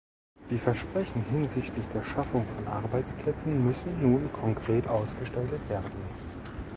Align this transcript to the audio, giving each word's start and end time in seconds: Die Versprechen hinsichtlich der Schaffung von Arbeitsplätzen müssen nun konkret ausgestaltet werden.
Die 0.49 0.57
Versprechen 0.57 1.21
hinsichtlich 1.29 1.87
der 1.89 2.01
Schaffung 2.01 2.43
von 2.47 2.67
Arbeitsplätzen 2.67 3.63
müssen 3.63 4.01
nun 4.01 4.33
konkret 4.33 4.87
ausgestaltet 4.87 5.69
werden. 5.69 5.91